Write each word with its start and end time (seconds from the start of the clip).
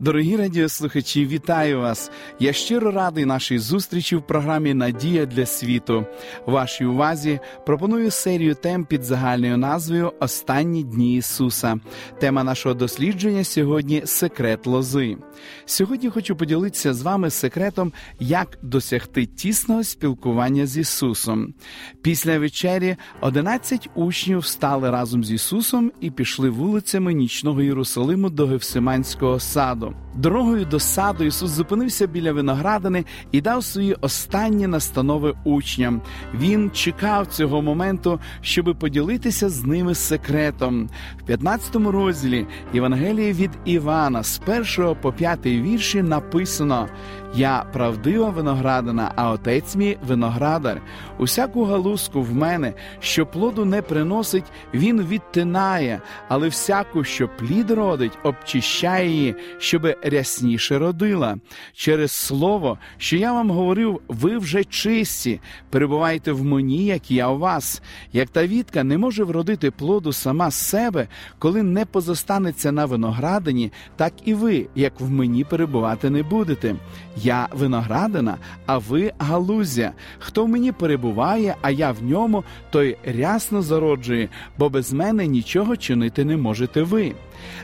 Дорогі 0.00 0.36
радіослухачі, 0.36 1.26
вітаю 1.26 1.80
вас! 1.80 2.10
Я 2.38 2.52
щиро 2.52 2.90
радий 2.90 3.24
нашій 3.24 3.58
зустрічі 3.58 4.16
в 4.16 4.26
програмі 4.26 4.74
Надія 4.74 5.26
для 5.26 5.46
світу. 5.46 6.06
Вашій 6.46 6.84
увазі 6.84 7.40
пропоную 7.66 8.10
серію 8.10 8.54
тем 8.54 8.84
під 8.84 9.04
загальною 9.04 9.56
назвою 9.56 10.12
Останні 10.20 10.84
дні 10.84 11.16
Ісуса. 11.16 11.80
Тема 12.20 12.44
нашого 12.44 12.74
дослідження 12.74 13.44
сьогодні 13.44 14.02
секрет 14.04 14.66
лози. 14.66 15.16
Сьогодні 15.64 16.10
хочу 16.10 16.36
поділитися 16.36 16.94
з 16.94 17.02
вами 17.02 17.30
секретом, 17.30 17.92
як 18.20 18.58
досягти 18.62 19.26
тісного 19.26 19.84
спілкування 19.84 20.66
з 20.66 20.78
Ісусом. 20.78 21.54
Після 22.02 22.38
вечері 22.38 22.96
11 23.20 23.88
учнів 23.94 24.38
встали 24.38 24.90
разом 24.90 25.24
з 25.24 25.32
Ісусом 25.32 25.92
і 26.00 26.10
пішли 26.10 26.50
вулицями 26.50 27.14
нічного 27.14 27.62
Єрусалиму 27.62 28.30
до 28.30 28.46
Гевсиманського 28.46 29.40
саду. 29.40 29.89
Дякую. 29.90 30.09
Дорогою 30.14 30.64
до 30.64 30.80
саду 30.80 31.24
Ісус 31.24 31.50
зупинився 31.50 32.06
біля 32.06 32.32
виноградини 32.32 33.04
і 33.32 33.40
дав 33.40 33.64
свої 33.64 33.94
останні 33.94 34.66
настанови 34.66 35.34
учням. 35.44 36.02
Він 36.34 36.70
чекав 36.70 37.26
цього 37.26 37.62
моменту, 37.62 38.20
щоб 38.40 38.76
поділитися 38.78 39.48
з 39.48 39.64
ними 39.64 39.94
секретом. 39.94 40.88
В 41.18 41.22
15 41.22 41.76
розділі 41.76 42.46
Євангелії 42.74 43.32
від 43.32 43.50
Івана 43.64 44.22
з 44.22 44.40
1 44.78 44.96
по 45.02 45.12
5 45.12 45.46
вірші 45.46 46.02
написано: 46.02 46.88
Я 47.34 47.64
правдива 47.72 48.30
виноградина, 48.30 49.12
а 49.16 49.30
отець 49.30 49.76
мій 49.76 49.98
виноградар. 50.06 50.82
Усяку 51.18 51.64
галузку 51.64 52.22
в 52.22 52.34
мене, 52.34 52.72
що 53.00 53.26
плоду 53.26 53.64
не 53.64 53.82
приносить, 53.82 54.52
він 54.74 55.02
відтинає, 55.02 56.00
але 56.28 56.48
всяку, 56.48 57.04
що 57.04 57.28
плід 57.28 57.70
родить, 57.70 58.18
обчищає 58.22 59.08
її, 59.10 59.34
щоби 59.58 59.96
рясніше 60.02 60.78
родила. 60.78 61.36
Через 61.74 62.12
слово, 62.12 62.78
що 62.98 63.16
я 63.16 63.32
вам 63.32 63.50
говорив, 63.50 64.00
ви 64.08 64.38
вже 64.38 64.64
чисті, 64.64 65.40
перебувайте 65.70 66.32
в 66.32 66.44
мені, 66.44 66.84
як 66.84 67.10
я 67.10 67.28
у 67.28 67.38
вас. 67.38 67.82
Як 68.12 68.28
та 68.28 68.46
вітка 68.46 68.84
не 68.84 68.98
може 68.98 69.24
вродити 69.24 69.70
плоду 69.70 70.12
сама 70.12 70.50
з 70.50 70.54
себе, 70.54 71.08
коли 71.38 71.62
не 71.62 71.84
позостанеться 71.84 72.72
на 72.72 72.84
виноградині, 72.84 73.72
так 73.96 74.12
і 74.24 74.34
ви, 74.34 74.66
як 74.74 75.00
в 75.00 75.10
мені 75.10 75.44
перебувати 75.44 76.10
не 76.10 76.22
будете. 76.22 76.74
Я 77.16 77.48
виноградина, 77.52 78.36
а 78.66 78.78
ви 78.78 79.12
галузя. 79.18 79.92
Хто 80.18 80.44
в 80.44 80.48
мені 80.48 80.72
перебуває, 80.72 81.56
а 81.62 81.70
я 81.70 81.92
в 81.92 82.02
ньому, 82.02 82.44
той 82.70 82.96
рясно 83.04 83.62
зароджує, 83.62 84.28
бо 84.58 84.68
без 84.68 84.92
мене 84.92 85.26
нічого 85.26 85.76
чинити 85.76 86.24
не 86.24 86.36
можете 86.36 86.82
ви. 86.82 87.12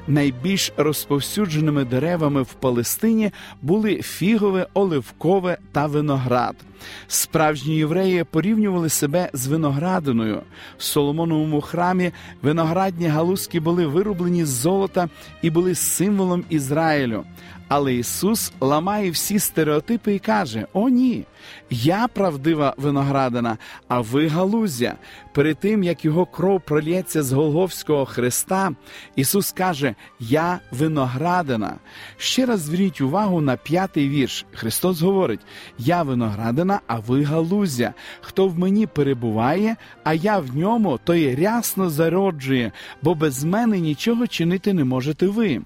Найбільш 0.08 0.72
розповсюдженими 0.76 1.84
деревами 1.84 2.25
в 2.28 2.54
Палестині 2.54 3.30
були 3.62 3.96
фігове, 4.02 4.66
оливкове 4.74 5.58
та 5.72 5.86
виноград. 5.86 6.56
Справжні 7.08 7.76
євреї 7.76 8.24
порівнювали 8.24 8.88
себе 8.88 9.30
з 9.32 9.46
виноградиною. 9.46 10.42
В 10.78 10.82
Соломоновому 10.82 11.60
храмі 11.60 12.12
виноградні 12.42 13.06
галузки 13.06 13.60
були 13.60 13.86
вироблені 13.86 14.44
з 14.44 14.48
золота 14.48 15.08
і 15.42 15.50
були 15.50 15.74
символом 15.74 16.44
Ізраїлю. 16.48 17.24
Але 17.68 17.94
Ісус 17.94 18.52
ламає 18.60 19.10
всі 19.10 19.38
стереотипи 19.38 20.14
і 20.14 20.18
каже: 20.18 20.66
О, 20.72 20.88
ні, 20.88 21.24
я 21.70 22.08
правдива 22.08 22.74
виноградина, 22.76 23.58
а 23.88 24.00
ви 24.00 24.28
галузя. 24.28 24.94
Перед 25.32 25.58
тим 25.58 25.82
як 25.82 26.04
його 26.04 26.26
кров 26.26 26.60
пролється 26.60 27.22
з 27.22 27.32
Голговського 27.32 28.06
хреста, 28.06 28.72
Ісус 29.16 29.52
каже: 29.52 29.94
Я 30.20 30.60
виноградина. 30.70 31.74
Ще 32.16 32.46
раз 32.46 32.60
зверніть 32.60 33.00
увагу 33.00 33.40
на 33.40 33.56
п'ятий 33.56 34.08
вірш. 34.08 34.44
Христос 34.52 35.02
говорить: 35.02 35.40
Я 35.78 36.02
виноградина, 36.02 36.80
а 36.86 36.98
ви 36.98 37.22
галузя. 37.22 37.94
Хто 38.20 38.48
в 38.48 38.58
мені 38.58 38.86
перебуває, 38.86 39.76
а 40.04 40.14
я 40.14 40.38
в 40.38 40.56
ньому, 40.56 40.98
той 41.04 41.34
рясно 41.34 41.90
зароджує, 41.90 42.72
бо 43.02 43.14
без 43.14 43.44
мене 43.44 43.80
нічого 43.80 44.26
чинити 44.26 44.72
не 44.72 44.84
можете 44.84 45.26
ви. 45.26 45.62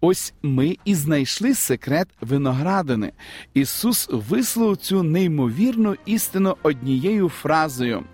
Ось 0.00 0.34
ми 0.42 0.76
і 0.84 0.94
знайшли 0.94 1.54
секрет 1.54 2.08
виноградини. 2.20 3.12
Ісус 3.54 4.08
висловив 4.12 4.76
цю 4.76 5.02
неймовірну 5.02 5.96
істину 6.06 6.56
однією 6.62 7.28
фразою. 7.28 8.04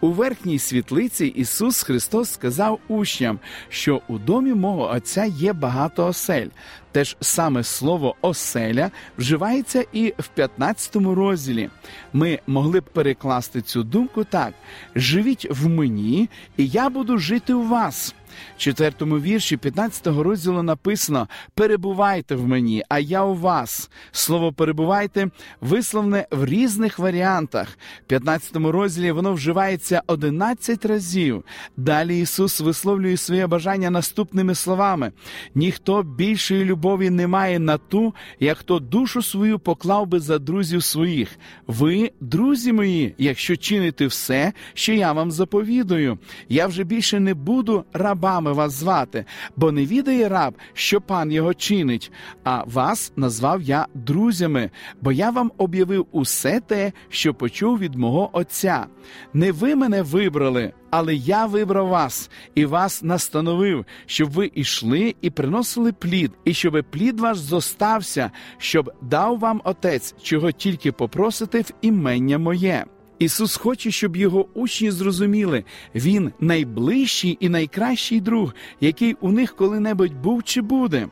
У 0.00 0.10
верхній 0.10 0.58
світлиці 0.58 1.26
Ісус 1.26 1.82
Христос 1.82 2.30
сказав 2.30 2.78
учням, 2.88 3.38
що 3.68 4.00
у 4.08 4.18
домі 4.18 4.54
мого 4.54 4.90
Отця 4.90 5.24
є 5.24 5.52
багато 5.52 6.06
осель. 6.06 6.48
Теж 6.92 7.16
саме 7.20 7.64
слово 7.64 8.14
оселя 8.20 8.90
вживається 9.18 9.84
і 9.92 10.14
в 10.18 10.28
15 10.28 10.96
розділі. 10.96 11.70
Ми 12.12 12.38
могли 12.46 12.80
б 12.80 12.84
перекласти 12.84 13.62
цю 13.62 13.82
думку 13.82 14.24
так: 14.24 14.54
живіть 14.94 15.46
в 15.50 15.68
мені, 15.68 16.28
і 16.56 16.66
я 16.66 16.90
буду 16.90 17.18
жити 17.18 17.54
у 17.54 17.68
вас. 17.68 18.14
Четвертому 18.56 19.18
вірші 19.18 19.56
15 19.56 20.06
розділу 20.06 20.62
написано: 20.62 21.28
перебувайте 21.54 22.34
в 22.34 22.48
мені, 22.48 22.82
а 22.88 22.98
я 22.98 23.22
у 23.22 23.34
вас. 23.34 23.90
Слово 24.12 24.52
перебувайте 24.52 25.30
висловне 25.60 26.26
в 26.30 26.44
різних 26.44 26.98
варіантах. 26.98 27.78
В 28.04 28.06
15 28.06 28.56
розділі 28.56 29.12
воно 29.12 29.32
вживається 29.32 30.02
11 30.06 30.84
разів. 30.84 31.44
Далі 31.76 32.20
Ісус 32.20 32.60
висловлює 32.60 33.16
своє 33.16 33.46
бажання 33.46 33.90
наступними 33.90 34.54
словами: 34.54 35.12
ніхто 35.54 36.02
більшої 36.02 36.64
любові 36.64 37.10
не 37.10 37.26
має 37.26 37.58
на 37.58 37.78
ту, 37.78 38.14
як 38.40 38.58
хто 38.58 38.78
душу 38.78 39.22
свою 39.22 39.58
поклав 39.58 40.06
би 40.06 40.20
за 40.20 40.38
друзів 40.38 40.82
своїх. 40.82 41.38
Ви, 41.66 42.10
друзі 42.20 42.72
мої, 42.72 43.14
якщо 43.18 43.56
чините 43.56 44.06
все, 44.06 44.52
що 44.74 44.92
я 44.92 45.12
вам 45.12 45.30
заповідую, 45.30 46.18
я 46.48 46.66
вже 46.66 46.84
більше 46.84 47.20
не 47.20 47.34
буду 47.34 47.84
рабами 48.24 48.52
вас 48.52 48.72
звати, 48.72 49.24
бо 49.56 49.72
не 49.72 49.86
відає 49.86 50.28
раб, 50.28 50.54
що 50.72 51.00
пан 51.00 51.32
його 51.32 51.54
чинить, 51.54 52.12
а 52.44 52.64
вас 52.66 53.12
назвав 53.16 53.62
я 53.62 53.86
друзями, 53.94 54.70
бо 55.00 55.12
я 55.12 55.30
вам 55.30 55.52
об'явив 55.58 56.06
усе 56.12 56.60
те, 56.60 56.92
що 57.08 57.34
почув 57.34 57.78
від 57.78 57.94
мого 57.94 58.30
Отця. 58.32 58.86
Не 59.34 59.52
ви 59.52 59.74
мене 59.74 60.02
вибрали, 60.02 60.72
але 60.90 61.14
я 61.14 61.46
вибрав 61.46 61.88
вас 61.88 62.30
і 62.54 62.64
вас 62.64 63.02
настановив, 63.02 63.84
щоб 64.06 64.30
ви 64.30 64.50
ішли 64.54 65.14
і 65.20 65.30
приносили 65.30 65.92
плід, 65.92 66.32
і 66.44 66.54
щоб 66.54 66.84
плід 66.90 67.20
ваш 67.20 67.38
зостався, 67.38 68.30
щоб 68.58 68.92
дав 69.02 69.38
вам 69.38 69.60
Отець, 69.64 70.14
чого 70.22 70.52
тільки 70.52 70.92
попросите 70.92 71.60
в 71.60 71.70
імення 71.82 72.38
моє. 72.38 72.84
Ісус 73.24 73.56
хоче, 73.56 73.90
щоб 73.90 74.16
його 74.16 74.46
учні 74.54 74.90
зрозуміли, 74.90 75.64
Він 75.94 76.32
найближчий 76.40 77.36
і 77.40 77.48
найкращий 77.48 78.20
друг, 78.20 78.54
який 78.80 79.16
у 79.20 79.32
них 79.32 79.56
коли-небудь 79.56 80.14
був 80.14 80.42
чи 80.44 80.60
буде. 80.60 81.08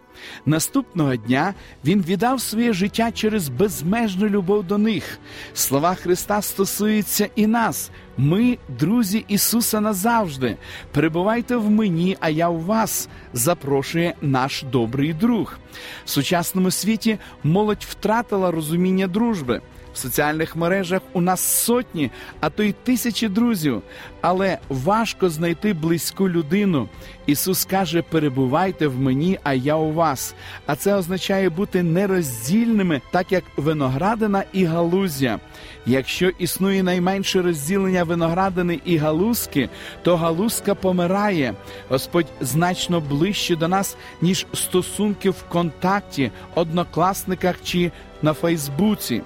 Наступного 0.46 1.16
дня 1.16 1.54
Він 1.84 2.02
віддав 2.02 2.40
своє 2.40 2.72
життя 2.72 3.12
через 3.12 3.48
безмежну 3.48 4.28
любов 4.28 4.64
до 4.64 4.78
них. 4.78 5.18
Слова 5.54 5.94
Христа 5.94 6.42
стосуються 6.42 7.28
і 7.36 7.46
нас. 7.46 7.90
Ми, 8.16 8.58
друзі 8.80 9.24
Ісуса, 9.28 9.80
назавжди. 9.80 10.56
Перебувайте 10.92 11.56
в 11.56 11.70
мені, 11.70 12.16
а 12.20 12.28
я 12.28 12.48
у 12.48 12.58
вас, 12.58 13.08
запрошує 13.32 14.14
наш 14.22 14.62
добрий 14.62 15.12
друг. 15.12 15.58
В 16.04 16.10
сучасному 16.10 16.70
світі 16.70 17.18
молодь 17.44 17.86
втратила 17.88 18.50
розуміння 18.50 19.06
дружби. 19.06 19.60
В 19.94 19.98
соціальних 19.98 20.56
мережах 20.56 21.00
у 21.12 21.20
нас 21.20 21.40
сотні, 21.40 22.10
а 22.40 22.50
то 22.50 22.62
й 22.62 22.72
тисячі 22.72 23.28
друзів, 23.28 23.82
але 24.20 24.58
важко 24.68 25.30
знайти 25.30 25.72
близьку 25.72 26.28
людину. 26.28 26.88
Ісус 27.26 27.64
каже: 27.64 28.02
перебувайте 28.02 28.86
в 28.86 29.00
мені, 29.00 29.38
а 29.42 29.54
я 29.54 29.76
у 29.76 29.92
вас. 29.92 30.34
А 30.66 30.76
це 30.76 30.94
означає 30.94 31.50
бути 31.50 31.82
нероздільними, 31.82 33.00
так 33.10 33.32
як 33.32 33.44
виноградина 33.56 34.44
і 34.52 34.64
галузя. 34.64 35.38
Якщо 35.86 36.28
існує 36.28 36.82
найменше 36.82 37.42
розділення 37.42 38.04
виноградини 38.04 38.80
і 38.84 38.96
галузки, 38.96 39.68
то 40.02 40.16
галузка 40.16 40.74
помирає. 40.74 41.54
Господь 41.88 42.26
значно 42.40 43.00
ближче 43.00 43.56
до 43.56 43.68
нас, 43.68 43.96
ніж 44.20 44.46
стосунки 44.54 45.30
в 45.30 45.42
контакті, 45.48 46.30
однокласниках 46.54 47.56
чи 47.64 47.92
на 48.22 48.32
Фейсбуці. 48.32 49.22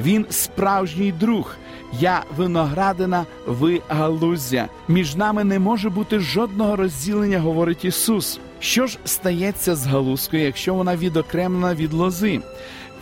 Він 0.00 0.26
справжній 0.30 1.12
друг. 1.12 1.56
Я 2.00 2.22
виноградина, 2.36 3.26
ви 3.46 3.80
галузя. 3.88 4.68
Між 4.88 5.16
нами 5.16 5.44
не 5.44 5.58
може 5.58 5.90
бути 5.90 6.18
жодного 6.18 6.76
розділення, 6.76 7.40
говорить 7.40 7.84
Ісус. 7.84 8.40
Що 8.60 8.86
ж 8.86 8.98
стається 9.04 9.74
з 9.74 9.86
галузкою, 9.86 10.42
якщо 10.42 10.74
вона 10.74 10.96
відокремлена 10.96 11.74
від 11.74 11.92
лози? 11.92 12.40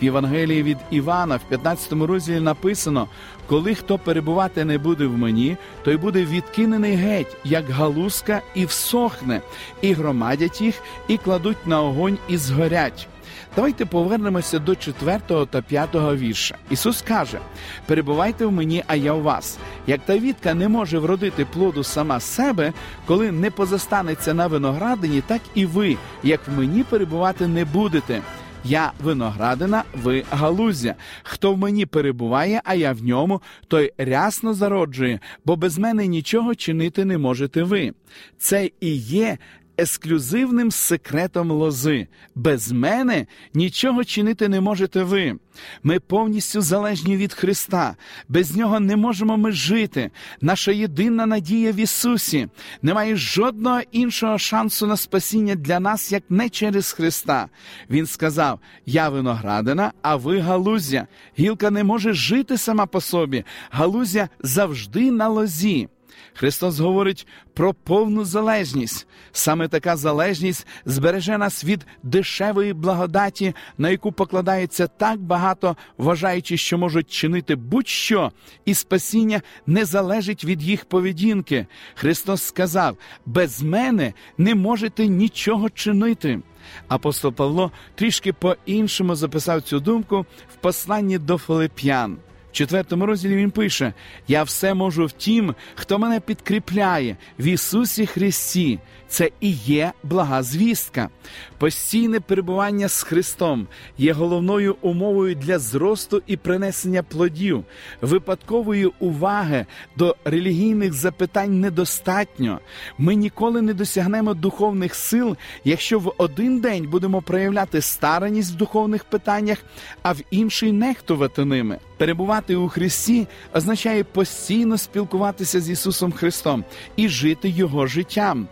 В 0.01 0.03
Євангелії 0.03 0.63
від 0.63 0.77
Івана 0.91 1.35
в 1.35 1.43
15 1.49 1.93
розділі 1.93 2.39
написано: 2.39 3.07
коли 3.47 3.75
хто 3.75 3.97
перебувати 3.97 4.65
не 4.65 4.77
буде 4.77 5.05
в 5.05 5.17
мені, 5.17 5.57
той 5.83 5.97
буде 5.97 6.25
відкинений 6.25 6.95
геть, 6.95 7.37
як 7.43 7.69
галузка, 7.69 8.41
і 8.55 8.65
всохне, 8.65 9.41
і 9.81 9.93
громадять 9.93 10.61
їх, 10.61 10.75
і 11.07 11.17
кладуть 11.17 11.67
на 11.67 11.81
огонь, 11.81 12.17
і 12.29 12.37
згорять. 12.37 13.07
Давайте 13.55 13.85
повернемося 13.85 14.59
до 14.59 14.75
4 14.75 15.19
та 15.49 15.61
5 15.61 15.89
вірша. 15.95 16.55
Ісус 16.69 17.01
каже: 17.01 17.39
перебувайте 17.85 18.45
в 18.45 18.51
мені, 18.51 18.83
а 18.87 18.95
я 18.95 19.13
у 19.13 19.21
вас. 19.21 19.57
Як 19.87 20.01
та 20.05 20.17
вітка 20.17 20.53
не 20.53 20.67
може 20.67 20.99
вродити 20.99 21.45
плоду 21.45 21.83
сама 21.83 22.19
себе, 22.19 22.73
коли 23.05 23.31
не 23.31 23.51
позастанеться 23.51 24.33
на 24.33 24.47
виноградині, 24.47 25.21
так 25.27 25.41
і 25.55 25.65
ви, 25.65 25.97
як 26.23 26.47
в 26.47 26.57
мені 26.57 26.83
перебувати 26.83 27.47
не 27.47 27.65
будете. 27.65 28.21
Я 28.63 28.91
виноградина, 29.03 29.83
ви 29.93 30.23
галузя. 30.31 30.95
Хто 31.23 31.53
в 31.53 31.57
мені 31.57 31.85
перебуває, 31.85 32.61
а 32.63 32.75
я 32.75 32.93
в 32.93 33.03
ньому, 33.03 33.41
той 33.67 33.93
рясно 33.97 34.53
зароджує, 34.53 35.19
бо 35.45 35.55
без 35.55 35.77
мене 35.77 36.07
нічого 36.07 36.55
чинити 36.55 37.05
не 37.05 37.17
можете 37.17 37.63
ви. 37.63 37.93
Це 38.37 38.69
і 38.79 38.95
є 38.95 39.37
ексклюзивним 39.79 40.71
секретом 40.71 41.51
лози. 41.51 42.07
Без 42.35 42.71
мене 42.71 43.25
нічого 43.53 44.03
чинити 44.03 44.47
не 44.47 44.61
можете 44.61 45.03
ви. 45.03 45.35
Ми 45.83 45.99
повністю 45.99 46.61
залежні 46.61 47.17
від 47.17 47.33
Христа. 47.33 47.95
Без 48.29 48.55
нього 48.55 48.79
не 48.79 48.95
можемо 48.95 49.37
ми 49.37 49.51
жити. 49.51 50.11
Наша 50.41 50.71
єдина 50.71 51.25
надія 51.25 51.71
в 51.71 51.75
Ісусі. 51.75 52.47
Немає 52.81 53.15
жодного 53.15 53.81
іншого 53.91 54.37
шансу 54.37 54.87
на 54.87 54.97
спасіння 54.97 55.55
для 55.55 55.79
нас, 55.79 56.11
як 56.11 56.23
не 56.29 56.49
через 56.49 56.91
Христа. 56.91 57.49
Він 57.89 58.05
сказав: 58.05 58.59
Я 58.85 59.09
виноградина, 59.09 59.91
а 60.01 60.15
ви 60.15 60.39
галузя. 60.39 61.07
Гілка 61.39 61.69
не 61.69 61.83
може 61.83 62.13
жити 62.13 62.57
сама 62.57 62.85
по 62.85 63.01
собі. 63.01 63.43
Галузя 63.69 64.29
завжди 64.39 65.11
на 65.11 65.27
лозі. 65.27 65.87
Христос 66.33 66.79
говорить 66.79 67.27
про 67.53 67.73
повну 67.73 68.25
залежність. 68.25 69.07
Саме 69.31 69.67
така 69.67 69.95
залежність 69.97 70.67
збереже 70.85 71.37
нас 71.37 71.63
від 71.63 71.85
дешевої 72.03 72.73
благодаті, 72.73 73.53
на 73.77 73.89
яку 73.89 74.11
покладається 74.11 74.87
так 74.87 75.19
багато, 75.19 75.77
вважаючи, 75.97 76.57
що 76.57 76.77
можуть 76.77 77.11
чинити 77.11 77.55
будь-що, 77.55 78.31
і 78.65 78.73
спасіння 78.73 79.41
не 79.67 79.85
залежить 79.85 80.45
від 80.45 80.63
їх 80.63 80.85
поведінки. 80.85 81.67
Христос 81.95 82.43
сказав: 82.43 82.97
без 83.25 83.61
мене 83.61 84.13
не 84.37 84.55
можете 84.55 85.07
нічого 85.07 85.69
чинити. 85.69 86.39
Апостол 86.87 87.33
Павло 87.33 87.71
трішки 87.95 88.33
по-іншому 88.33 89.15
записав 89.15 89.61
цю 89.61 89.79
думку 89.79 90.25
в 90.53 90.55
посланні 90.55 91.17
до 91.17 91.37
Филип'ян. 91.37 92.17
Четвертому 92.59 93.05
розділі 93.05 93.35
він 93.35 93.51
пише: 93.51 93.93
Я 94.27 94.43
все 94.43 94.73
можу 94.73 95.05
в 95.05 95.11
тім, 95.11 95.55
хто 95.75 95.99
мене 95.99 96.19
підкріпляє 96.19 97.17
в 97.39 97.45
Ісусі 97.45 98.05
Христі. 98.05 98.79
Це 99.09 99.31
і 99.39 99.51
є 99.51 99.91
блага 100.03 100.43
звістка. 100.43 101.09
Постійне 101.57 102.19
перебування 102.19 102.87
з 102.87 103.03
Христом 103.03 103.67
є 103.97 104.13
головною 104.13 104.75
умовою 104.81 105.35
для 105.35 105.59
зросту 105.59 106.21
і 106.27 106.37
принесення 106.37 107.03
плодів, 107.03 107.63
випадкової 108.01 108.91
уваги 108.99 109.65
до 109.95 110.15
релігійних 110.25 110.93
запитань 110.93 111.59
недостатньо. 111.59 112.59
Ми 112.97 113.15
ніколи 113.15 113.61
не 113.61 113.73
досягнемо 113.73 114.33
духовних 114.33 114.95
сил, 114.95 115.37
якщо 115.63 115.99
в 115.99 116.13
один 116.17 116.59
день 116.59 116.87
будемо 116.89 117.21
проявляти 117.21 117.81
стараність 117.81 118.53
в 118.53 118.55
духовних 118.55 119.03
питаннях, 119.03 119.57
а 120.01 120.11
в 120.11 120.17
інший 120.31 120.71
нехтувати 120.71 121.45
ними. 121.45 121.79
Перебувати 121.97 122.55
у 122.55 122.69
Христі 122.69 123.27
означає 123.53 124.03
постійно 124.03 124.77
спілкуватися 124.77 125.61
з 125.61 125.69
Ісусом 125.69 126.11
Христом 126.11 126.63
і 126.95 127.09
жити 127.09 127.49
Його 127.49 127.87
життям. 127.87 128.47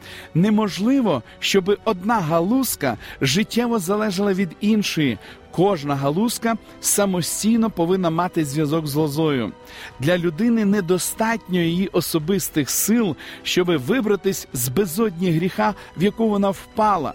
Неможливо, 0.47 1.23
щоб 1.39 1.77
одна 1.85 2.19
галузка 2.19 2.97
життєво 3.21 3.79
залежала 3.79 4.33
від 4.33 4.49
іншої. 4.61 5.17
Кожна 5.51 5.95
галузка 5.95 6.55
самостійно 6.81 7.69
повинна 7.69 8.09
мати 8.09 8.45
зв'язок 8.45 8.87
з 8.87 8.95
лозою. 8.95 9.51
Для 9.99 10.17
людини 10.17 10.65
недостатньо 10.65 11.59
її 11.59 11.87
особистих 11.87 12.69
сил, 12.69 13.15
щоб 13.43 13.77
вибратись 13.77 14.47
з 14.53 14.69
безодні 14.69 15.31
гріха, 15.31 15.73
в 15.97 16.03
яку 16.03 16.29
вона 16.29 16.49
впала. 16.49 17.13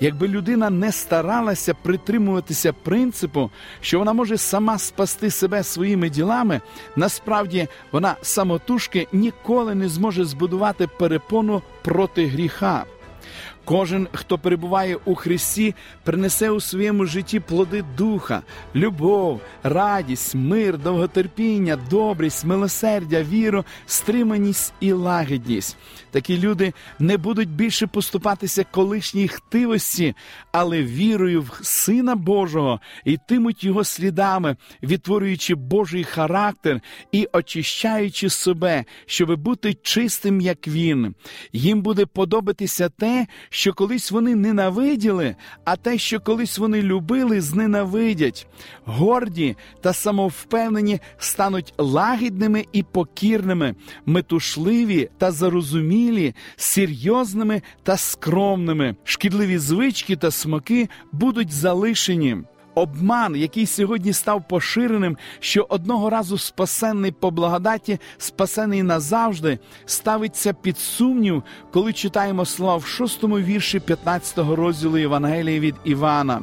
Якби 0.00 0.28
людина 0.28 0.70
не 0.70 0.92
старалася 0.92 1.74
притримуватися 1.74 2.72
принципу, 2.72 3.50
що 3.80 3.98
вона 3.98 4.12
може 4.12 4.38
сама 4.38 4.78
спасти 4.78 5.30
себе 5.30 5.62
своїми 5.62 6.10
ділами, 6.10 6.60
насправді 6.96 7.68
вона 7.92 8.16
самотужки 8.22 9.06
ніколи 9.12 9.74
не 9.74 9.88
зможе 9.88 10.24
збудувати 10.24 10.86
перепону 10.86 11.62
проти 11.82 12.26
гріха. 12.26 12.84
Кожен, 13.64 14.08
хто 14.12 14.38
перебуває 14.38 14.96
у 15.04 15.14
Христі, 15.14 15.74
принесе 16.04 16.50
у 16.50 16.60
своєму 16.60 17.06
житті 17.06 17.40
плоди 17.40 17.84
духа, 17.96 18.42
любов, 18.74 19.40
радість, 19.62 20.34
мир, 20.34 20.78
довготерпіння, 20.78 21.78
добрість, 21.90 22.44
милосердя, 22.44 23.22
віру, 23.22 23.64
стриманість 23.86 24.74
і 24.80 24.92
лагідність. 24.92 25.76
Такі 26.10 26.38
люди 26.38 26.72
не 26.98 27.16
будуть 27.16 27.48
більше 27.48 27.86
поступатися 27.86 28.64
колишній 28.70 29.28
хтивості, 29.28 30.14
але 30.52 30.82
вірою 30.82 31.42
в 31.42 31.60
Сина 31.62 32.16
Божого 32.16 32.80
йтимуть 33.04 33.64
його 33.64 33.84
слідами, 33.84 34.56
відтворюючи 34.82 35.54
Божий 35.54 36.04
характер 36.04 36.80
і 37.12 37.28
очищаючи 37.32 38.30
себе, 38.30 38.84
щоб 39.06 39.36
бути 39.36 39.74
чистим, 39.74 40.40
як 40.40 40.68
він. 40.68 41.14
Їм 41.52 41.82
буде 41.82 42.06
подобатися 42.06 42.88
те, 42.88 43.26
що 43.52 43.72
колись 43.72 44.10
вони 44.10 44.34
ненавиділи, 44.34 45.36
а 45.64 45.76
те, 45.76 45.98
що 45.98 46.20
колись 46.20 46.58
вони 46.58 46.82
любили, 46.82 47.40
зненавидять. 47.40 48.46
Горді 48.84 49.56
та 49.80 49.92
самовпевнені 49.92 51.00
стануть 51.18 51.74
лагідними 51.78 52.66
і 52.72 52.82
покірними, 52.82 53.74
метушливі 54.06 55.08
та 55.18 55.30
зарозумілі, 55.30 56.34
серйозними 56.56 57.62
та 57.82 57.96
скромними, 57.96 58.96
шкідливі 59.04 59.58
звички 59.58 60.16
та 60.16 60.30
смаки 60.30 60.88
будуть 61.12 61.52
залишені. 61.52 62.36
Обман, 62.74 63.36
який 63.36 63.66
сьогодні 63.66 64.12
став 64.12 64.48
поширеним, 64.48 65.16
що 65.40 65.66
одного 65.68 66.10
разу 66.10 66.38
спасенний 66.38 67.12
по 67.12 67.30
благодаті, 67.30 67.98
спасений 68.18 68.82
назавжди, 68.82 69.58
ставиться 69.84 70.52
під 70.52 70.78
сумнів, 70.78 71.42
коли 71.72 71.92
читаємо 71.92 72.44
слова 72.44 72.76
в 72.76 72.86
шостому 72.86 73.38
вірші 73.38 73.80
15 73.80 74.38
розділу 74.38 74.98
Євангелії 74.98 75.60
від 75.60 75.74
Івана. 75.84 76.40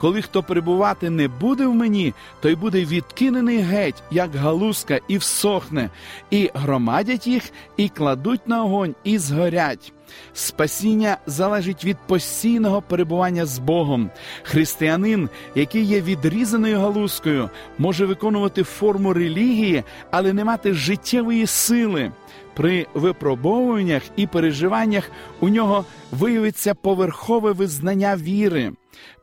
Коли 0.00 0.22
хто 0.22 0.42
перебувати 0.42 1.10
не 1.10 1.28
буде 1.28 1.66
в 1.66 1.74
мені, 1.74 2.14
той 2.40 2.54
буде 2.54 2.84
відкинений 2.84 3.58
геть, 3.58 4.02
як 4.10 4.34
галузка, 4.34 5.00
і 5.08 5.18
всохне, 5.18 5.90
і 6.30 6.50
громадять 6.54 7.26
їх, 7.26 7.42
і 7.76 7.88
кладуть 7.88 8.48
на 8.48 8.64
огонь, 8.64 8.94
і 9.04 9.18
згорять. 9.18 9.92
Спасіння 10.32 11.16
залежить 11.26 11.84
від 11.84 11.96
постійного 12.06 12.82
перебування 12.82 13.46
з 13.46 13.58
Богом. 13.58 14.10
Християнин, 14.42 15.28
який 15.54 15.84
є 15.84 16.00
відрізаною 16.00 16.80
галузкою, 16.80 17.50
може 17.78 18.06
виконувати 18.06 18.62
форму 18.62 19.12
релігії, 19.12 19.84
але 20.10 20.32
не 20.32 20.44
мати 20.44 20.72
життєвої 20.74 21.46
сили. 21.46 22.12
при 22.54 22.86
випробовуваннях 22.94 24.02
і 24.16 24.26
переживаннях 24.26 25.10
у 25.40 25.48
нього 25.48 25.84
виявиться 26.12 26.74
поверхове 26.74 27.52
визнання 27.52 28.16
віри. 28.16 28.72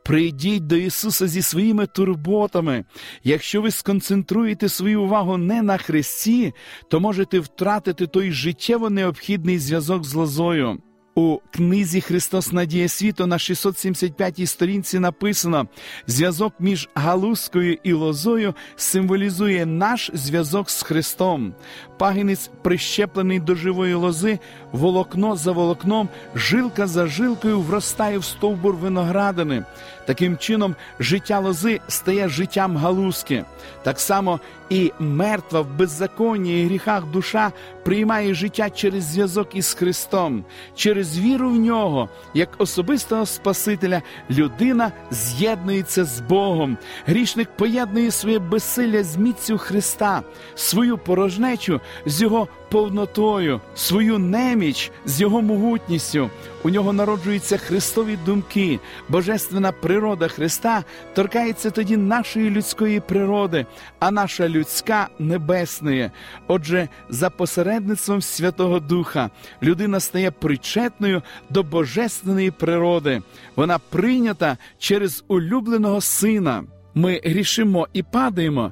Прийдіть 0.06 0.68
до 0.68 0.76
Ісуса 0.76 1.28
зі 1.28 1.42
своїми 1.42 1.86
турботами. 1.86 2.86
Якщо 3.24 3.62
ви 3.62 3.72
сконцентруєте 3.72 4.70
свою 4.70 5.04
увагу 5.04 5.38
не 5.38 5.62
на 5.62 5.78
Христі, 5.78 6.54
то 6.90 7.00
можете 7.00 7.40
втратити 7.40 8.08
той 8.08 8.32
життєво 8.32 8.90
необхідний 8.90 9.60
зв'язок 9.60 10.04
з 10.04 10.14
лозою. 10.14 10.80
У 11.18 11.40
книзі 11.52 12.02
Христос 12.02 12.52
Надія 12.52 12.88
світу 12.88 13.28
на 13.28 13.38
675-й 13.38 14.46
сторінці 14.46 15.00
написано: 15.00 15.68
зв'язок 16.08 16.54
між 16.60 16.90
галузкою 16.96 17.78
і 17.84 17.94
лозою 17.94 18.54
символізує 18.76 19.66
наш 19.66 20.12
зв'язок 20.14 20.70
з 20.70 20.84
Христом. 20.84 21.54
Пагінець, 21.98 22.50
прищеплений 22.62 23.40
до 23.40 23.56
живої 23.56 23.94
лози, 23.94 24.40
волокно 24.72 25.36
за 25.36 25.52
волокном, 25.52 26.10
жилка 26.36 26.88
за 26.88 27.08
жилкою 27.08 27.60
вростає 27.60 28.18
в 28.18 28.24
стовбур 28.24 28.76
виноградини. 28.76 29.64
Таким 30.06 30.38
чином, 30.38 30.76
життя 31.00 31.40
лози 31.40 31.80
стає 31.88 32.30
життям 32.30 32.78
галузки. 32.78 33.46
Так 33.84 34.00
само 34.00 34.40
і 34.70 34.92
мертва 35.00 35.62
в 35.62 35.78
беззаконні 35.78 36.62
і 36.62 36.66
гріхах 36.66 37.06
душа 37.06 37.52
приймає 37.84 38.34
життя 38.34 38.70
через 38.70 39.04
зв'язок 39.04 39.56
із 39.56 39.74
Христом, 39.74 40.44
через 40.76 41.20
віру 41.20 41.50
в 41.50 41.56
нього, 41.56 42.10
як 42.34 42.50
особистого 42.58 43.26
Спасителя, 43.26 44.02
людина 44.30 44.92
з'єднується 45.12 46.06
з 46.06 46.20
Богом. 46.20 46.78
Грішник 47.06 47.50
поєднує 47.58 48.12
своє 48.12 48.40
безсилля 48.40 49.04
з 49.04 49.18
міцю 49.18 49.58
Христа, 49.58 50.24
свою 50.56 50.98
порожнечу 50.98 51.82
з 52.06 52.22
його 52.22 52.48
повнотою, 52.76 53.62
свою 53.76 54.20
неміч 54.20 54.92
з 55.06 55.22
його 55.22 55.42
могутністю. 55.42 56.30
У 56.64 56.70
нього 56.70 56.94
народжуються 56.94 57.58
Христові 57.58 58.18
думки, 58.26 58.80
божественна 59.10 59.72
природа 59.72 60.28
Христа 60.28 60.84
торкається 61.14 61.72
тоді 61.72 61.98
нашої 61.98 62.50
людської 62.50 63.00
природи, 63.00 63.66
а 64.00 64.12
наша 64.12 64.50
людська 64.50 65.10
небесної. 65.20 66.12
Отже, 66.48 66.88
за 67.10 67.30
посередництвом 67.30 68.22
Святого 68.22 68.80
Духа 68.80 69.30
людина 69.64 70.00
стає 70.00 70.32
причетною 70.32 71.22
до 71.50 71.64
божественної 71.64 72.52
природи. 72.52 73.22
Вона 73.56 73.80
прийнята 73.80 74.58
через 74.78 75.24
улюбленого 75.28 76.02
сина. 76.02 76.64
Ми 76.98 77.22
грішимо 77.24 77.88
і 77.94 78.04
падаємо. 78.04 78.72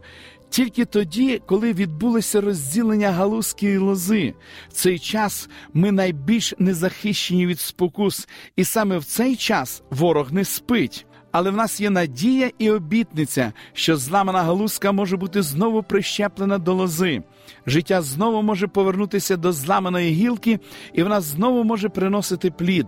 Тільки 0.54 0.86
тоді, 0.86 1.42
коли 1.46 1.74
відбулося 1.74 2.42
розділення 2.42 3.12
галузки 3.12 3.78
лози, 3.78 4.34
в 4.70 4.74
цей 4.74 5.00
час 5.00 5.50
ми 5.74 5.92
найбільш 5.92 6.54
незахищені 6.60 7.48
від 7.48 7.60
спокус, 7.60 8.28
і 8.56 8.64
саме 8.64 8.98
в 8.98 9.06
цей 9.06 9.36
час 9.36 9.84
ворог 9.90 10.34
не 10.34 10.46
спить. 10.46 11.06
Але 11.32 11.52
в 11.52 11.56
нас 11.56 11.82
є 11.82 11.90
надія 11.90 12.52
і 12.58 12.72
обітниця, 12.72 13.54
що 13.74 13.98
зламана 13.98 14.42
галузка 14.42 14.92
може 14.92 15.18
бути 15.18 15.42
знову 15.42 15.84
прищеплена 15.84 16.58
до 16.58 16.74
лози. 16.74 17.24
Життя 17.66 18.02
знову 18.02 18.42
може 18.42 18.68
повернутися 18.68 19.38
до 19.38 19.52
зламаної 19.52 20.12
гілки, 20.12 20.60
і 20.94 21.04
вона 21.04 21.22
знову 21.22 21.64
може 21.64 21.90
приносити 21.90 22.52
плід. 22.52 22.88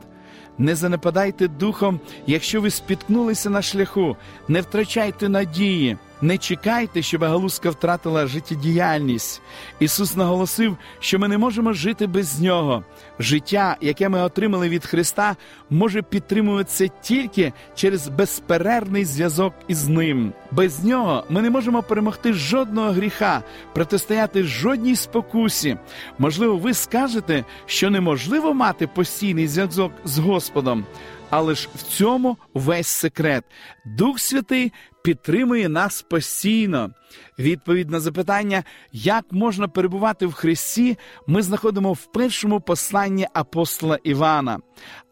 Не 0.57 0.75
занепадайте 0.75 1.48
духом, 1.48 2.00
якщо 2.27 2.62
ви 2.62 2.69
спіткнулися 2.69 3.50
на 3.50 3.62
шляху, 3.62 4.17
не 4.48 4.62
втрачайте 4.62 5.29
надії. 5.29 5.98
Не 6.22 6.38
чекайте, 6.38 7.01
щоб 7.01 7.24
галузка 7.24 7.69
втратила 7.69 8.27
життєдіяльність. 8.27 9.41
Ісус 9.79 10.15
наголосив, 10.15 10.77
що 11.00 11.19
ми 11.19 11.27
не 11.27 11.38
можемо 11.38 11.74
жити 11.74 12.07
без 12.07 12.39
нього. 12.41 12.84
Життя, 13.19 13.77
яке 13.81 14.10
ми 14.10 14.22
отримали 14.22 14.69
від 14.69 14.86
Христа, 14.86 15.36
може 15.69 16.01
підтримуватися 16.01 16.88
тільки 17.01 17.53
через 17.75 18.07
безперервний 18.07 19.05
зв'язок 19.05 19.53
із 19.67 19.88
Ним. 19.88 20.34
Без 20.51 20.84
нього 20.84 21.24
ми 21.29 21.41
не 21.41 21.50
можемо 21.50 21.84
перемогти 21.84 22.34
жодного 22.34 22.91
гріха, 22.91 23.43
протистояти 23.74 24.43
жодній 24.43 24.95
спокусі. 24.95 25.77
Можливо, 26.17 26.57
ви 26.57 26.74
скажете, 26.74 27.45
що 27.65 27.89
неможливо 27.89 28.53
мати 28.53 28.88
постійний 28.88 29.48
зв'язок 29.48 29.91
з 30.05 30.17
Господом. 30.17 30.86
Але 31.29 31.55
ж 31.55 31.69
в 31.75 31.81
цьому 31.81 32.38
весь 32.53 32.88
секрет. 32.88 33.43
Дух 33.86 34.19
Святий 34.19 34.72
підтримує 35.05 35.69
нас 35.69 36.01
постійно. 36.01 36.89
Відповідь 37.39 37.89
на 37.89 38.00
запитання, 38.00 38.63
як 38.91 39.25
можна 39.31 39.67
перебувати 39.67 40.25
в 40.25 40.33
Христі, 40.33 40.97
ми 41.27 41.41
знаходимо 41.41 41.93
в 41.93 42.05
першому 42.05 42.62
посланні 42.62 43.27
апостола 43.33 44.00
Івана. 44.03 44.59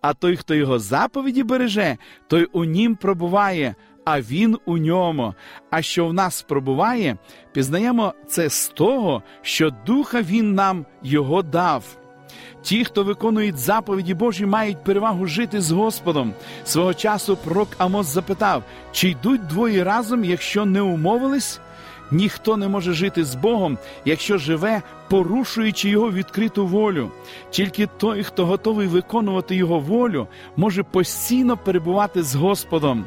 А 0.02 0.14
той, 0.14 0.38
хто 0.38 0.56
його 0.56 0.80
заповіді 0.80 1.44
береже, 1.44 1.98
той 2.28 2.46
у 2.46 2.64
нім 2.64 2.96
пробуває. 2.96 3.76
А 4.06 4.22
він 4.22 4.58
у 4.66 4.78
ньому. 4.78 5.34
А 5.72 5.82
що 5.82 6.08
в 6.08 6.14
нас 6.14 6.42
пробуває, 6.42 7.18
пізнаємо 7.54 8.14
це 8.28 8.50
з 8.50 8.68
того, 8.68 9.24
що 9.42 9.72
духа 9.86 10.22
він 10.22 10.54
нам 10.54 10.86
його 11.04 11.42
дав. 11.42 12.03
Ті, 12.64 12.86
хто 12.86 13.04
виконують 13.04 13.58
заповіді 13.58 14.14
Божі, 14.14 14.46
мають 14.46 14.84
перевагу 14.84 15.28
жити 15.28 15.62
з 15.62 15.72
Господом. 15.72 16.34
Свого 16.66 16.94
часу 16.94 17.38
пророк 17.38 17.68
Амос 17.78 18.08
запитав, 18.08 18.64
чи 18.92 19.10
йдуть 19.10 19.48
двоє 19.48 19.84
разом, 19.84 20.24
якщо 20.24 20.66
не 20.66 20.82
умовились? 20.82 21.60
Ніхто 22.12 22.58
не 22.58 22.68
може 22.68 22.94
жити 22.94 23.24
з 23.24 23.36
Богом, 23.36 23.78
якщо 24.06 24.38
живе, 24.38 24.82
порушуючи 25.10 25.90
його 25.90 26.12
відкриту 26.12 26.68
волю. 26.68 27.12
Тільки 27.50 27.88
той, 27.98 28.24
хто 28.24 28.46
готовий 28.46 28.88
виконувати 28.88 29.56
його 29.56 29.80
волю, 29.80 30.28
може 30.56 30.84
постійно 30.84 31.58
перебувати 31.58 32.24
з 32.24 32.36
Господом. 32.36 33.06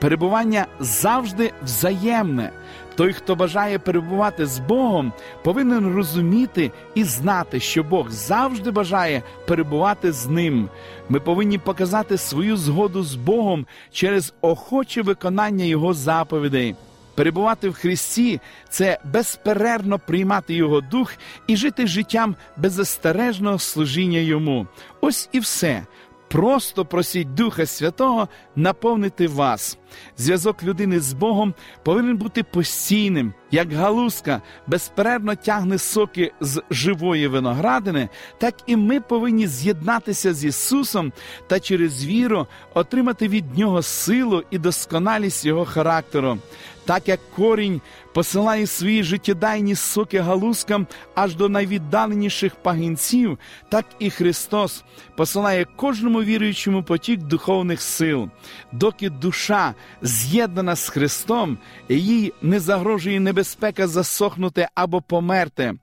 Перебування 0.00 0.66
завжди 0.80 1.52
взаємне. 1.62 2.50
Той, 2.96 3.12
хто 3.12 3.34
бажає 3.36 3.78
перебувати 3.78 4.46
з 4.46 4.58
Богом, 4.58 5.12
повинен 5.42 5.94
розуміти 5.94 6.72
і 6.94 7.04
знати, 7.04 7.60
що 7.60 7.82
Бог 7.82 8.10
завжди 8.10 8.70
бажає 8.70 9.22
перебувати 9.46 10.12
з 10.12 10.26
ним. 10.26 10.68
Ми 11.08 11.20
повинні 11.20 11.58
показати 11.58 12.18
свою 12.18 12.56
згоду 12.56 13.02
з 13.02 13.14
Богом 13.14 13.66
через 13.92 14.34
охоче 14.40 15.02
виконання 15.02 15.64
Його 15.64 15.94
заповідей. 15.94 16.74
Перебувати 17.14 17.68
в 17.68 17.74
Христі 17.74 18.40
це 18.70 18.98
безперервно 19.04 19.98
приймати 19.98 20.54
Його 20.54 20.80
дух 20.80 21.12
і 21.46 21.56
жити 21.56 21.86
життям 21.86 22.36
беззастережного 22.56 23.58
служіння 23.58 24.18
Йому. 24.18 24.66
Ось 25.00 25.28
і 25.32 25.40
все. 25.40 25.86
Просто 26.28 26.84
просіть 26.84 27.34
Духа 27.34 27.66
Святого 27.66 28.28
наповнити 28.56 29.26
вас. 29.26 29.78
Зв'язок 30.18 30.62
людини 30.62 31.00
з 31.00 31.12
Богом 31.12 31.54
повинен 31.82 32.16
бути 32.16 32.42
постійним, 32.42 33.34
як 33.50 33.72
галузка 33.72 34.42
безперервно 34.66 35.34
тягне 35.34 35.78
соки 35.78 36.32
з 36.40 36.62
живої 36.70 37.28
виноградини, 37.28 38.08
так 38.38 38.54
і 38.66 38.76
ми 38.76 39.00
повинні 39.00 39.46
з'єднатися 39.46 40.34
з 40.34 40.44
Ісусом 40.44 41.12
та 41.46 41.60
через 41.60 42.04
віру 42.04 42.46
отримати 42.74 43.28
від 43.28 43.58
Нього 43.58 43.82
силу 43.82 44.42
і 44.50 44.58
досконалість 44.58 45.44
Його 45.44 45.64
характеру. 45.64 46.38
Так 46.86 47.08
як 47.08 47.20
корінь 47.36 47.80
посилає 48.14 48.66
свої 48.66 49.02
життєдайні 49.02 49.74
соки 49.74 50.20
галузкам 50.20 50.86
аж 51.14 51.34
до 51.34 51.48
найвіддаленіших 51.48 52.56
пагінців, 52.56 53.38
так 53.68 53.84
і 53.98 54.10
Христос 54.10 54.84
посилає 55.16 55.66
кожному 55.76 56.22
віруючому 56.22 56.82
потік 56.82 57.20
духовних 57.22 57.82
сил, 57.82 58.28
доки 58.72 59.10
душа 59.10 59.74
з'єднана 60.02 60.76
з 60.76 60.88
Христом, 60.88 61.58
їй 61.88 62.32
не 62.42 62.60
загрожує 62.60 63.20
небезпека 63.20 63.86
засохнути 63.86 64.68
або 64.74 65.02
померти. 65.02 65.74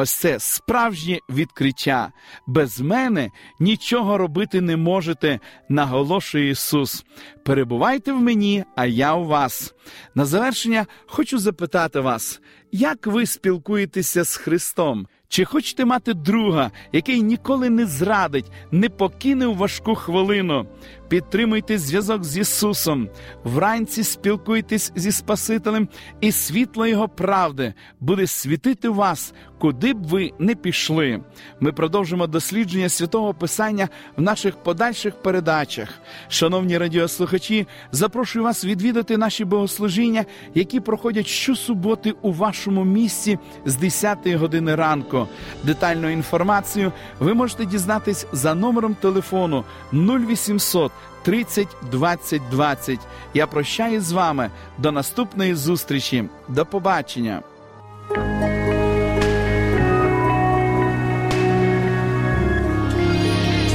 Ось 0.00 0.10
це 0.10 0.38
справжнє 0.38 1.18
відкриття. 1.30 2.12
Без 2.46 2.80
мене 2.80 3.30
нічого 3.60 4.18
робити 4.18 4.60
не 4.60 4.76
можете, 4.76 5.40
наголошує 5.68 6.50
Ісус. 6.50 7.04
Перебувайте 7.44 8.12
в 8.12 8.20
мені, 8.20 8.64
а 8.76 8.86
я 8.86 9.14
у 9.14 9.24
вас. 9.24 9.74
На 10.14 10.24
завершення 10.24 10.86
хочу 11.06 11.38
запитати 11.38 12.00
вас, 12.00 12.40
як 12.72 13.06
ви 13.06 13.26
спілкуєтеся 13.26 14.24
з 14.24 14.36
Христом? 14.36 15.06
Чи 15.30 15.44
хочете 15.44 15.84
мати 15.84 16.14
друга, 16.14 16.70
який 16.92 17.22
ніколи 17.22 17.70
не 17.70 17.86
зрадить, 17.86 18.52
не 18.70 18.88
покине 18.88 19.46
у 19.46 19.54
важку 19.54 19.94
хвилину? 19.94 20.66
Підтримуйте 21.08 21.78
зв'язок 21.78 22.24
з 22.24 22.38
Ісусом, 22.38 23.08
вранці 23.44 24.04
спілкуйтесь 24.04 24.92
зі 24.96 25.12
Спасителем, 25.12 25.88
і 26.20 26.32
світло 26.32 26.86
Його 26.86 27.08
правди 27.08 27.74
буде 28.00 28.26
світити 28.26 28.88
вас 28.88 29.34
куди 29.58 29.94
б 29.94 30.06
ви 30.06 30.32
не 30.38 30.54
пішли. 30.54 31.20
Ми 31.60 31.72
продовжимо 31.72 32.26
дослідження 32.26 32.88
святого 32.88 33.34
Писання 33.34 33.88
в 34.16 34.22
наших 34.22 34.56
подальших 34.56 35.22
передачах. 35.22 35.88
Шановні 36.28 36.78
радіослухачі, 36.78 37.66
запрошую 37.92 38.44
вас 38.44 38.64
відвідати 38.64 39.16
наші 39.16 39.44
богослужіння, 39.44 40.24
які 40.54 40.80
проходять 40.80 41.26
щосуботи 41.26 42.14
у 42.22 42.32
вашому 42.32 42.57
місці 42.66 43.38
з 43.64 43.76
10 43.76 44.26
години 44.26 44.74
ранку. 44.74 45.28
Детальну 45.64 46.08
інформацію 46.08 46.92
ви 47.20 47.34
можете 47.34 47.66
дізнатись 47.66 48.26
за 48.32 48.54
номером 48.54 48.94
телефону 48.94 49.64
0800 49.92 50.92
30 51.22 51.68
20 51.90 52.42
20. 52.50 52.98
Я 53.34 53.46
прощаюсь 53.46 54.02
з 54.02 54.12
вами 54.12 54.50
до 54.78 54.92
наступної 54.92 55.54
зустрічі. 55.54 56.24
До 56.48 56.66
побачення. 56.66 57.42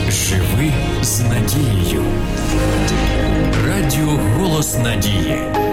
Живи 0.09 0.71
з 1.01 1.21
надією. 1.21 2.03
Радіо 3.67 4.19
Голос 4.37 4.77
Надії. 4.77 5.72